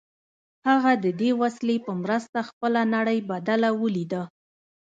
[0.67, 4.23] هغه د دې وسیلې په مرسته خپله نړۍ بدله ولیده